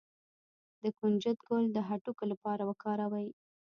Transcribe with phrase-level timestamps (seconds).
[0.81, 3.29] د کنجد ګل د هډوکو لپاره وکاروئ